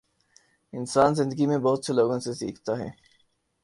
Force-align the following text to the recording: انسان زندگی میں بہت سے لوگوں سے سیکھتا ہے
انسان 0.73 1.13
زندگی 1.15 1.45
میں 1.45 1.57
بہت 1.59 1.85
سے 1.85 1.93
لوگوں 1.93 2.19
سے 2.19 2.33
سیکھتا 2.33 2.77
ہے 2.79 2.89